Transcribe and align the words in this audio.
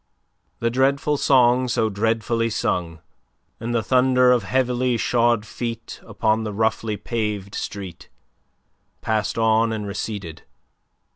The 0.61 0.71
dreadful 0.71 1.15
song 1.17 1.67
so 1.67 1.87
dreadfully 1.87 2.49
sung, 2.49 3.01
and 3.59 3.71
the 3.71 3.83
thunder 3.83 4.31
of 4.31 4.41
heavily 4.41 4.97
shod 4.97 5.45
feet 5.45 5.99
upon 6.03 6.43
the 6.43 6.51
roughly 6.53 6.97
paved 6.97 7.53
street, 7.53 8.09
passed 9.01 9.37
on 9.37 9.71
and 9.71 9.85
receded. 9.85 10.41